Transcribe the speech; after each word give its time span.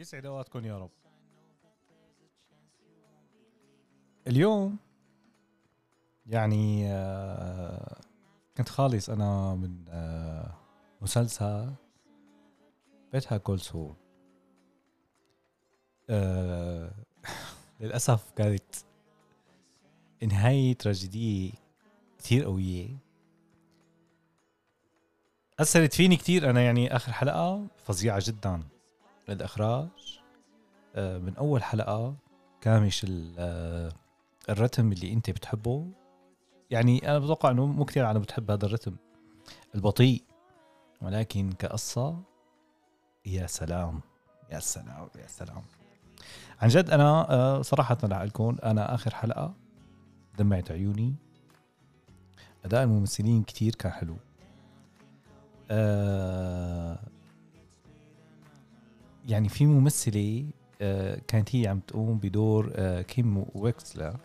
يسعد 0.00 0.26
أوقاتكم 0.26 0.64
يا 0.66 0.78
رب. 0.78 0.90
اليوم 4.26 4.76
يعني 6.26 6.92
آه، 6.92 8.00
كنت 8.56 8.68
خالص 8.68 9.10
أنا 9.10 9.54
من 9.54 9.84
آه، 9.88 10.54
مسلسل 11.00 11.72
بيتها 13.12 13.38
كل 13.38 13.60
سول. 13.60 13.94
آه، 16.10 16.94
للأسف 17.80 18.30
كانت 18.36 18.74
نهاية 20.22 20.74
تراجيدية 20.74 21.52
كتير 22.18 22.44
قوية. 22.44 22.88
أثرت 25.58 25.94
فيني 25.94 26.16
كتير 26.16 26.50
أنا 26.50 26.62
يعني 26.62 26.96
آخر 26.96 27.12
حلقة 27.12 27.66
فظيعة 27.76 28.22
جدا. 28.26 28.62
الإخراج 29.28 29.88
آه، 30.94 31.18
من 31.18 31.36
أول 31.36 31.62
حلقة 31.62 32.14
كامش 32.60 33.04
ال- 33.08 33.92
الرتم 34.48 34.92
اللي 34.92 35.12
أنت 35.12 35.30
بتحبه. 35.30 35.86
يعني 36.70 37.08
أنا 37.10 37.18
بتوقع 37.18 37.50
إنه 37.50 37.66
مو 37.66 37.84
كثير 37.84 38.04
عالم 38.04 38.20
بتحب 38.20 38.50
هذا 38.50 38.66
الرتم 38.66 38.96
البطيء. 39.74 40.22
ولكن 41.02 41.52
كقصة 41.52 42.22
يا 43.26 43.46
سلام 43.46 44.00
يا 44.50 44.58
سلام 44.60 45.08
يا 45.18 45.26
سلام. 45.26 45.62
عن 46.60 46.68
جد 46.68 46.90
أنا 46.90 47.30
آه، 47.32 47.62
صراحة 47.62 47.98
لكم 48.04 48.56
أنا 48.64 48.94
آخر 48.94 49.14
حلقة 49.14 49.54
دمعت 50.38 50.70
عيوني. 50.70 51.14
أداء 52.64 52.82
الممثلين 52.82 53.42
كتير 53.42 53.74
كان 53.74 53.92
حلو. 53.92 54.16
آه 55.70 56.98
يعني 59.30 59.48
في 59.48 59.66
ممثلة 59.66 60.44
آه 60.80 61.20
كانت 61.28 61.56
هي 61.56 61.66
عم 61.68 61.80
تقوم 61.80 62.18
بدور 62.18 62.72
آه 62.74 63.02
كيم 63.02 63.44
ويكسلر 63.54 64.16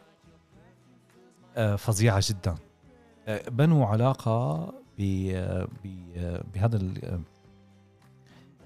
آه 1.56 1.76
فظيعة 1.76 2.24
جدا. 2.30 2.56
بنوا 3.48 3.86
علاقة 3.86 4.74
بهذا 6.54 6.80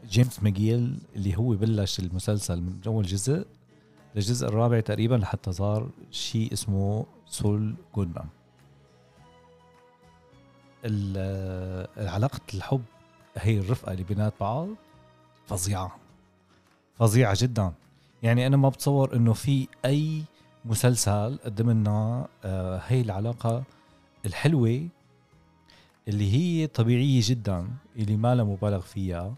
جيمس 0.09 0.43
ماجيل 0.43 0.99
اللي 1.15 1.37
هو 1.37 1.49
بلش 1.55 1.99
المسلسل 1.99 2.61
من 2.61 2.79
أول 2.87 3.05
جزء 3.05 3.45
للجزء 4.15 4.47
الرابع 4.47 4.79
تقريبا 4.79 5.15
لحتى 5.15 5.51
صار 5.51 5.89
شيء 6.11 6.53
اسمه 6.53 7.05
سول 7.25 7.75
جودمان 7.95 8.25
ال- 10.85 12.07
علاقة 12.09 12.39
الحب 12.53 12.83
هي 13.37 13.59
الرفقة 13.59 13.91
اللي 13.91 14.03
بينات 14.03 14.33
بعض 14.39 14.67
فظيعة. 15.47 15.95
فظيعة 16.99 17.37
جدا. 17.41 17.73
يعني 18.23 18.47
أنا 18.47 18.57
ما 18.57 18.69
بتصور 18.69 19.15
إنه 19.15 19.33
في 19.33 19.67
أي 19.85 20.23
مسلسل 20.65 21.39
قدم 21.45 21.71
لنا 21.71 22.27
آه، 22.43 22.81
هي 22.87 23.01
العلاقة 23.01 23.63
الحلوة 24.25 24.87
اللي 26.07 26.33
هي 26.33 26.67
طبيعية 26.67 27.21
جدا 27.23 27.67
اللي 27.95 28.17
ما 28.17 28.35
لها 28.35 28.45
مبالغ 28.45 28.79
فيها. 28.79 29.35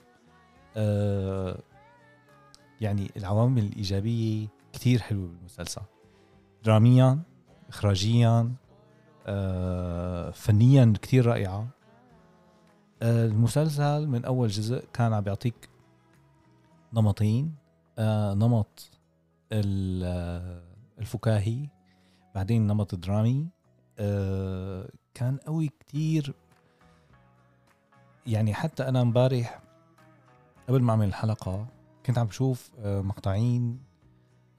آه، 0.78 1.58
يعني 2.82 3.12
العوامل 3.18 3.64
الإيجابية 3.64 4.48
كتير 4.74 5.02
حلوة 5.02 5.28
بالمسلسل. 5.28 5.82
دراميا 6.64 7.20
إخراجيا 7.70 8.52
آه، 9.28 10.32
فنيا 10.32 10.94
كتير 11.02 11.26
رائعة. 11.26 11.68
آه، 13.02 13.26
المسلسل 13.26 14.08
من 14.08 14.26
أول 14.26 14.48
جزء 14.48 14.84
كان 14.94 15.14
عم 15.14 15.22
بيعطيك 15.22 15.71
نمطين 16.94 17.56
آه، 18.00 18.34
نمط 18.34 18.90
آه، 19.54 20.62
الفكاهي 21.00 21.68
بعدين 22.36 22.68
نمط 22.68 22.96
درامي 22.96 23.48
آه، 24.00 24.90
كان 25.14 25.38
قوي 25.38 25.68
كتير. 25.80 26.34
يعني 28.28 28.54
حتى 28.54 28.88
أنا 28.88 29.02
امبارح 29.02 29.62
قبل 30.70 30.82
ما 30.82 30.92
أعمل 30.92 31.08
الحلقة 31.08 31.68
كنت 32.06 32.18
عم 32.18 32.28
بشوف 32.28 32.72
آه، 32.80 33.02
مقطعين 33.02 33.80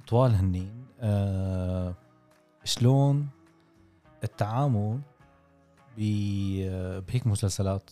طوال 0.09 0.35
هنين 0.35 0.87
آه، 1.01 1.95
شلون 2.65 3.29
التعامل 4.25 5.01
ب- 5.99 6.99
بهيك 7.07 7.27
مسلسلات. 7.27 7.91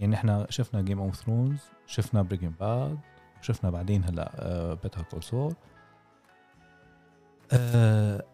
يعني 0.00 0.14
إحنا 0.14 0.46
شفنا 0.50 0.82
Game 0.82 0.98
of 1.00 1.16
Thrones 1.16 1.60
شفنا 1.86 2.22
Breaking 2.22 2.52
Bad 2.60 2.98
شفنا 3.46 3.70
بعدين 3.70 4.04
هلا 4.04 4.74
Better 4.82 5.02
Call 5.02 5.22
Saul 5.22 5.54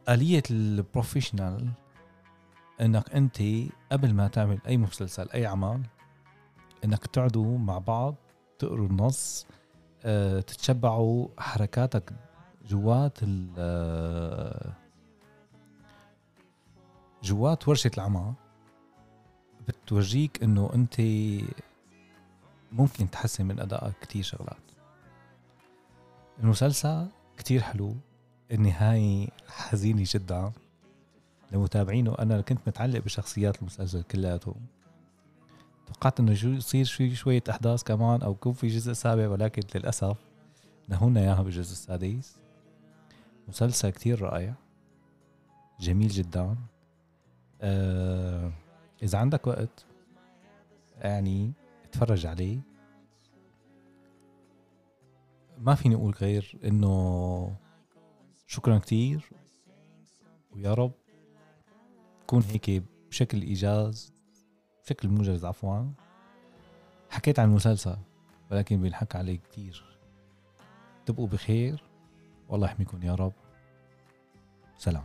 آلية 0.08 0.42
ال 0.50 0.60
professional 0.60 1.69
إنك 2.80 3.10
أنت 3.14 3.42
قبل 3.92 4.14
ما 4.14 4.28
تعمل 4.28 4.58
أي 4.66 4.76
مسلسل 4.76 5.28
أي 5.30 5.46
عمل 5.46 5.82
إنك 6.84 7.06
تقعدوا 7.06 7.58
مع 7.58 7.78
بعض 7.78 8.14
تقروا 8.58 8.86
النص 8.88 9.46
آه، 10.04 10.40
تتشبعوا 10.40 11.28
حركاتك 11.38 12.12
جوات 12.68 13.22
ال 13.22 13.54
آه، 13.58 14.72
جوات 17.22 17.68
ورشة 17.68 17.90
العمل 17.94 18.32
بتورجيك 19.68 20.42
إنه 20.42 20.70
أنت 20.74 21.00
ممكن 22.72 23.10
تحسن 23.10 23.46
من 23.46 23.60
أدائك 23.60 23.94
كتير 24.00 24.22
شغلات. 24.22 24.72
المسلسل 26.38 27.06
كتير 27.37 27.60
حلو 27.60 27.97
النهاية 28.50 29.28
حزينة 29.48 30.04
جدا. 30.06 30.53
لمتابعينه 31.53 32.15
أنا 32.19 32.41
كنت 32.41 32.59
متعلق 32.66 32.98
بشخصيات 32.98 33.59
المسلسل 33.59 34.03
كلياتهم. 34.03 34.66
توقعت 35.87 36.21
إنه 36.21 36.32
يصير 36.32 36.84
شوي 36.84 37.15
شوية 37.15 37.42
أحداث 37.50 37.82
كمان 37.82 38.22
أو 38.22 38.32
يكون 38.32 38.53
في 38.53 38.69
جزء 38.69 38.92
سابع 38.92 39.28
ولكن 39.28 39.62
للأسف 39.75 40.16
نهونا 40.88 41.21
إياها 41.21 41.42
بالجزء 41.42 41.72
السادس. 41.72 42.37
مسلسل 43.48 43.91
كتير 43.91 44.22
رائع. 44.22 44.54
جميل 45.81 46.09
جدا. 46.09 46.56
آه 47.60 48.53
إذا 49.03 49.19
عندك 49.19 49.47
وقت 49.47 49.84
يعني 50.98 51.53
اتفرج 51.84 52.26
عليه. 52.26 52.72
ما 55.62 55.74
فيني 55.74 55.94
أقول 55.94 56.12
غير 56.12 56.58
إنه 56.64 57.56
شكرا 58.46 58.78
كتير 58.78 59.30
ويا 60.50 60.74
رب 60.74 60.92
يكون 62.22 62.42
هيك 62.42 62.82
بشكل 63.10 63.42
إيجاز 63.42 64.12
بشكل 64.84 65.08
موجز 65.08 65.44
عفوا. 65.44 65.84
حكيت 67.10 67.38
عن 67.38 67.48
المسلسل 67.48 67.96
ولكن 68.50 68.80
بينحكى 68.80 69.18
عليه 69.18 69.36
كتير. 69.36 69.98
تبقوا 71.06 71.26
بخير 71.26 71.84
والله 72.48 72.66
يحميكم 72.66 73.02
يا 73.02 73.14
رب. 73.14 73.32
سلام. 74.78 75.04